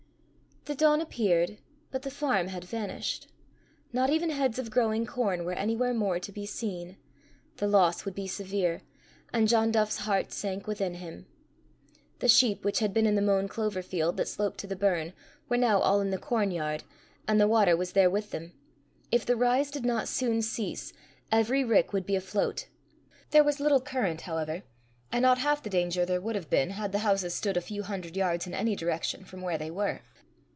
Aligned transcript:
The 0.65 0.75
dawn 0.75 1.01
appeared 1.01 1.57
but 1.89 2.03
the 2.03 2.11
farm 2.11 2.49
had 2.49 2.63
vanished. 2.65 3.27
Not 3.91 4.11
even 4.11 4.29
heads 4.29 4.59
of 4.59 4.69
growing 4.69 5.07
corn 5.07 5.43
were 5.43 5.53
anywhere 5.53 5.91
more 5.91 6.19
to 6.19 6.31
be 6.31 6.45
seen. 6.45 6.97
The 7.57 7.65
loss 7.67 8.05
would 8.05 8.13
be 8.13 8.27
severe, 8.27 8.83
and 9.33 9.47
John 9.47 9.71
Duff's 9.71 9.97
heart 10.05 10.31
sank 10.31 10.67
within 10.67 10.93
him. 10.93 11.25
The 12.19 12.27
sheep 12.27 12.63
which 12.63 12.77
had 12.77 12.93
been 12.93 13.07
in 13.07 13.15
the 13.15 13.23
mown 13.23 13.47
clover 13.47 13.81
field 13.81 14.17
that 14.17 14.27
sloped 14.27 14.59
to 14.59 14.67
the 14.67 14.75
burn, 14.75 15.13
were 15.49 15.57
now 15.57 15.79
all 15.79 15.99
in 15.99 16.11
the 16.11 16.19
corn 16.19 16.51
yard, 16.51 16.83
and 17.27 17.41
the 17.41 17.47
water 17.47 17.75
was 17.75 17.93
there 17.93 18.11
with 18.11 18.29
them. 18.29 18.53
If 19.11 19.25
the 19.25 19.35
rise 19.35 19.71
did 19.71 19.83
not 19.83 20.07
soon 20.07 20.43
cease, 20.43 20.93
every 21.31 21.63
rick 21.63 21.91
would 21.91 22.05
be 22.05 22.15
afloat. 22.15 22.67
There 23.31 23.43
was 23.43 23.59
little 23.59 23.81
current, 23.81 24.21
however, 24.21 24.61
and 25.11 25.23
not 25.23 25.39
half 25.39 25.63
the 25.63 25.71
danger 25.71 26.05
there 26.05 26.21
would 26.21 26.35
have 26.35 26.51
been 26.51 26.69
had 26.69 26.91
the 26.91 26.99
houses 26.99 27.33
stood 27.33 27.57
a 27.57 27.61
few 27.61 27.81
hundred 27.81 28.15
yards 28.15 28.45
in 28.45 28.53
any 28.53 28.75
direction 28.75 29.25
from 29.25 29.41
where 29.41 29.57
they 29.57 29.71
were. 29.71 30.01